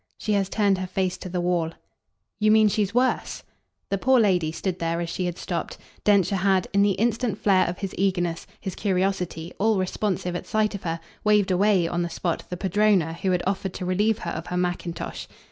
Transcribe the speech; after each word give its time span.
"She 0.17 0.33
has 0.33 0.49
turned 0.49 0.79
her 0.79 0.87
face 0.87 1.15
to 1.19 1.29
the 1.29 1.39
wall." 1.39 1.73
"You 2.39 2.49
mean 2.49 2.69
she's 2.69 2.91
worse?" 2.91 3.43
The 3.91 3.99
poor 3.99 4.19
lady 4.19 4.51
stood 4.51 4.79
there 4.79 4.99
as 4.99 5.11
she 5.11 5.25
had 5.25 5.37
stopped; 5.37 5.77
Densher 6.03 6.37
had, 6.37 6.67
in 6.73 6.81
the 6.81 6.93
instant 6.93 7.37
flare 7.37 7.67
of 7.67 7.77
his 7.77 7.93
eagerness, 7.99 8.47
his 8.59 8.73
curiosity, 8.73 9.53
all 9.59 9.77
responsive 9.77 10.35
at 10.35 10.47
sight 10.47 10.73
of 10.73 10.81
her, 10.81 10.99
waved 11.23 11.51
away, 11.51 11.87
on 11.87 12.01
the 12.01 12.09
spot, 12.09 12.45
the 12.49 12.57
padrona, 12.57 13.13
who 13.13 13.29
had 13.29 13.43
offered 13.45 13.75
to 13.75 13.85
relieve 13.85 14.17
her 14.17 14.31
of 14.31 14.47
her 14.47 14.57
mackintosh. 14.57 15.27